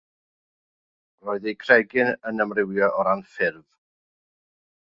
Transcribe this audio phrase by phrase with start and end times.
[1.25, 3.67] Roedd eu cregyn yn amrywio o ran ffurf.